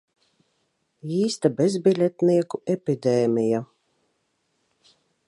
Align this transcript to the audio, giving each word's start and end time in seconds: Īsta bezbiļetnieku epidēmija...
Īsta 1.17 1.51
bezbiļetnieku 1.59 2.61
epidēmija... 2.77 3.63